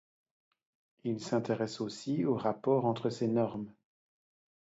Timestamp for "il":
1.03-1.19